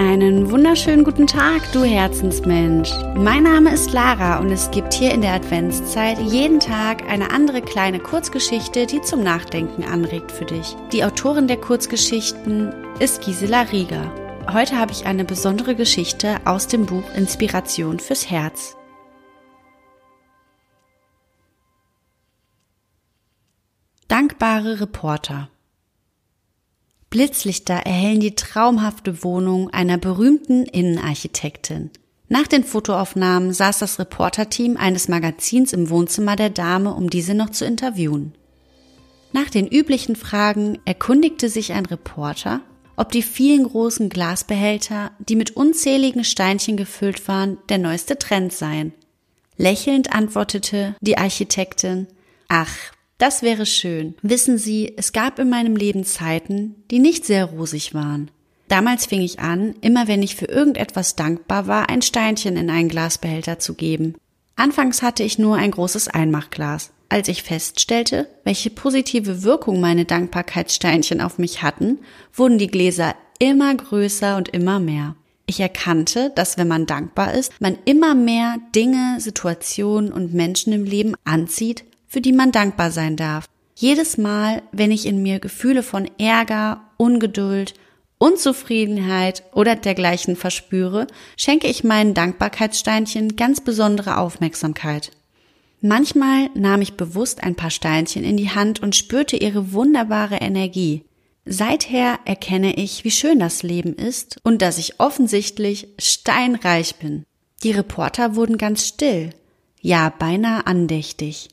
Einen 0.00 0.50
wunderschönen 0.50 1.04
guten 1.04 1.26
Tag, 1.26 1.72
du 1.72 1.84
Herzensmensch. 1.84 2.90
Mein 3.16 3.42
Name 3.42 3.70
ist 3.70 3.92
Lara 3.92 4.38
und 4.38 4.50
es 4.50 4.70
gibt 4.70 4.94
hier 4.94 5.12
in 5.12 5.20
der 5.20 5.34
Adventszeit 5.34 6.18
jeden 6.20 6.58
Tag 6.58 7.06
eine 7.06 7.32
andere 7.32 7.60
kleine 7.60 8.00
Kurzgeschichte, 8.00 8.86
die 8.86 9.02
zum 9.02 9.22
Nachdenken 9.22 9.84
anregt 9.84 10.32
für 10.32 10.46
dich. 10.46 10.74
Die 10.90 11.04
Autorin 11.04 11.48
der 11.48 11.58
Kurzgeschichten 11.58 12.72
ist 12.98 13.20
Gisela 13.20 13.60
Rieger. 13.60 14.10
Heute 14.50 14.78
habe 14.78 14.92
ich 14.92 15.04
eine 15.04 15.26
besondere 15.26 15.74
Geschichte 15.74 16.36
aus 16.46 16.66
dem 16.66 16.86
Buch 16.86 17.04
Inspiration 17.14 17.98
fürs 17.98 18.30
Herz. 18.30 18.78
Dankbare 24.08 24.80
Reporter 24.80 25.50
Blitzlichter 27.10 27.74
erhellen 27.74 28.20
die 28.20 28.36
traumhafte 28.36 29.24
Wohnung 29.24 29.70
einer 29.70 29.98
berühmten 29.98 30.64
Innenarchitektin. 30.64 31.90
Nach 32.28 32.46
den 32.46 32.62
Fotoaufnahmen 32.62 33.52
saß 33.52 33.80
das 33.80 33.98
Reporterteam 33.98 34.76
eines 34.76 35.08
Magazins 35.08 35.72
im 35.72 35.90
Wohnzimmer 35.90 36.36
der 36.36 36.50
Dame, 36.50 36.94
um 36.94 37.10
diese 37.10 37.34
noch 37.34 37.50
zu 37.50 37.64
interviewen. 37.64 38.34
Nach 39.32 39.50
den 39.50 39.66
üblichen 39.66 40.14
Fragen 40.14 40.78
erkundigte 40.84 41.48
sich 41.48 41.72
ein 41.72 41.86
Reporter, 41.86 42.60
ob 42.94 43.10
die 43.10 43.22
vielen 43.22 43.64
großen 43.64 44.08
Glasbehälter, 44.08 45.10
die 45.18 45.34
mit 45.34 45.56
unzähligen 45.56 46.22
Steinchen 46.22 46.76
gefüllt 46.76 47.26
waren, 47.26 47.58
der 47.68 47.78
neueste 47.78 48.18
Trend 48.18 48.52
seien. 48.52 48.92
Lächelnd 49.56 50.12
antwortete 50.12 50.94
die 51.00 51.18
Architektin, 51.18 52.06
ach, 52.48 52.76
das 53.20 53.42
wäre 53.42 53.66
schön. 53.66 54.14
Wissen 54.22 54.58
Sie, 54.58 54.94
es 54.96 55.12
gab 55.12 55.38
in 55.38 55.50
meinem 55.50 55.76
Leben 55.76 56.04
Zeiten, 56.04 56.74
die 56.90 56.98
nicht 56.98 57.24
sehr 57.24 57.44
rosig 57.44 57.94
waren. 57.94 58.30
Damals 58.68 59.06
fing 59.06 59.20
ich 59.20 59.40
an, 59.40 59.74
immer 59.80 60.08
wenn 60.08 60.22
ich 60.22 60.36
für 60.36 60.46
irgendetwas 60.46 61.16
dankbar 61.16 61.66
war, 61.66 61.90
ein 61.90 62.02
Steinchen 62.02 62.56
in 62.56 62.70
einen 62.70 62.88
Glasbehälter 62.88 63.58
zu 63.58 63.74
geben. 63.74 64.14
Anfangs 64.56 65.02
hatte 65.02 65.22
ich 65.22 65.38
nur 65.38 65.56
ein 65.56 65.70
großes 65.70 66.08
Einmachglas. 66.08 66.92
Als 67.08 67.28
ich 67.28 67.42
feststellte, 67.42 68.28
welche 68.44 68.70
positive 68.70 69.42
Wirkung 69.42 69.80
meine 69.80 70.04
Dankbarkeitssteinchen 70.04 71.20
auf 71.20 71.38
mich 71.38 71.62
hatten, 71.62 71.98
wurden 72.32 72.58
die 72.58 72.68
Gläser 72.68 73.16
immer 73.38 73.74
größer 73.74 74.36
und 74.36 74.48
immer 74.50 74.78
mehr. 74.78 75.16
Ich 75.46 75.58
erkannte, 75.58 76.30
dass 76.36 76.58
wenn 76.58 76.68
man 76.68 76.86
dankbar 76.86 77.34
ist, 77.34 77.52
man 77.60 77.76
immer 77.84 78.14
mehr 78.14 78.58
Dinge, 78.76 79.16
Situationen 79.18 80.12
und 80.12 80.32
Menschen 80.32 80.72
im 80.72 80.84
Leben 80.84 81.16
anzieht, 81.24 81.84
für 82.10 82.20
die 82.20 82.32
man 82.32 82.50
dankbar 82.50 82.90
sein 82.90 83.16
darf. 83.16 83.46
Jedes 83.76 84.18
Mal, 84.18 84.62
wenn 84.72 84.90
ich 84.90 85.06
in 85.06 85.22
mir 85.22 85.38
Gefühle 85.38 85.82
von 85.82 86.10
Ärger, 86.18 86.82
Ungeduld, 86.98 87.72
Unzufriedenheit 88.18 89.44
oder 89.54 89.76
dergleichen 89.76 90.36
verspüre, 90.36 91.06
schenke 91.38 91.68
ich 91.68 91.84
meinen 91.84 92.12
Dankbarkeitssteinchen 92.12 93.36
ganz 93.36 93.62
besondere 93.62 94.18
Aufmerksamkeit. 94.18 95.12
Manchmal 95.80 96.50
nahm 96.54 96.82
ich 96.82 96.94
bewusst 96.94 97.42
ein 97.42 97.54
paar 97.54 97.70
Steinchen 97.70 98.24
in 98.24 98.36
die 98.36 98.50
Hand 98.50 98.82
und 98.82 98.96
spürte 98.96 99.36
ihre 99.36 99.72
wunderbare 99.72 100.36
Energie. 100.36 101.04
Seither 101.46 102.18
erkenne 102.26 102.74
ich, 102.74 103.04
wie 103.04 103.10
schön 103.10 103.38
das 103.38 103.62
Leben 103.62 103.94
ist 103.94 104.36
und 104.42 104.60
dass 104.60 104.76
ich 104.76 105.00
offensichtlich 105.00 105.88
steinreich 105.98 106.96
bin. 106.96 107.24
Die 107.62 107.70
Reporter 107.70 108.34
wurden 108.34 108.58
ganz 108.58 108.86
still, 108.86 109.30
ja 109.80 110.10
beinahe 110.10 110.66
andächtig. 110.66 111.48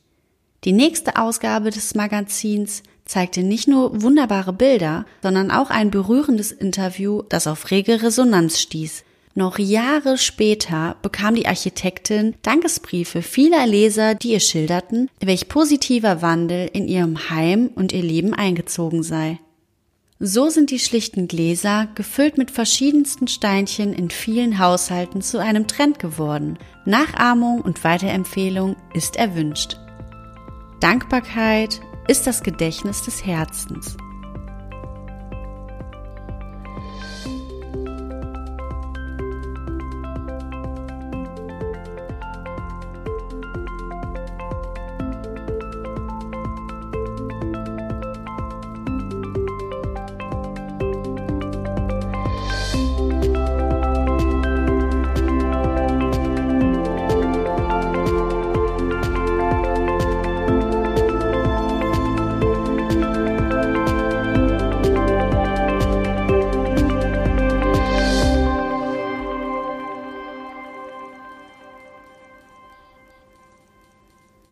Die 0.67 0.73
nächste 0.73 1.16
Ausgabe 1.16 1.69
des 1.69 1.95
Magazins 1.95 2.83
zeigte 3.05 3.41
nicht 3.41 3.69
nur 3.69 4.01
wunderbare 4.01 4.51
Bilder, 4.51 5.05
sondern 5.23 5.50
auch 5.50 5.69
ein 5.69 5.91
berührendes 5.91 6.51
Interview, 6.51 7.22
das 7.29 7.47
auf 7.47 7.72
rege 7.72 8.03
Resonanz 8.03 8.59
stieß. 8.59 9.06
Noch 9.33 9.59
Jahre 9.59 10.17
später 10.17 10.97
bekam 11.01 11.35
die 11.35 11.47
Architektin 11.47 12.35
Dankesbriefe 12.41 13.22
vieler 13.22 13.66
Leser, 13.66 14.16
die 14.16 14.33
ihr 14.33 14.41
schilderten, 14.41 15.09
welch 15.22 15.47
positiver 15.47 16.22
Wandel 16.22 16.69
in 16.73 16.89
ihrem 16.89 17.29
Heim 17.29 17.69
und 17.73 17.94
ihr 17.94 18.03
Leben 18.03 18.33
eingezogen 18.33 19.03
sei. 19.03 19.39
So 20.19 20.50
sind 20.50 20.69
die 20.69 20.79
schlichten 20.79 21.29
Gläser, 21.29 21.88
gefüllt 21.95 22.38
mit 22.38 22.51
verschiedensten 22.51 23.29
Steinchen 23.29 23.94
in 23.94 24.09
vielen 24.09 24.59
Haushalten 24.59 25.22
zu 25.22 25.38
einem 25.38 25.67
Trend 25.67 26.00
geworden. 26.00 26.59
Nachahmung 26.83 27.61
und 27.61 27.85
Weiterempfehlung 27.85 28.75
ist 28.94 29.16
erwünscht. 29.16 29.77
Dankbarkeit 30.79 31.81
ist 32.07 32.27
das 32.27 32.43
Gedächtnis 32.43 33.03
des 33.03 33.25
Herzens. 33.25 33.97